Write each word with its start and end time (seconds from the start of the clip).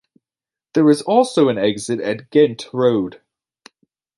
There 0.73 0.89
is 0.89 1.03
also 1.03 1.47
an 1.47 1.59
exit 1.59 1.99
at 1.99 2.31
Ghent 2.31 2.73
Road. 2.73 3.21